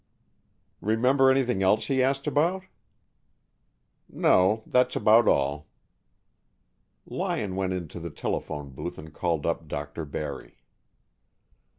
"Remember 0.81 1.29
anything 1.29 1.61
else 1.61 1.85
he 1.85 2.01
asked 2.01 2.25
about?" 2.25 2.63
"No. 4.09 4.63
That's 4.65 4.95
about 4.95 5.27
all." 5.27 5.67
Lyon 7.05 7.55
went 7.55 7.73
into 7.73 7.99
the 7.99 8.09
telephone 8.09 8.71
booth 8.71 8.97
and 8.97 9.13
called 9.13 9.45
up 9.45 9.67
Dr. 9.67 10.03
Barry. 10.05 10.57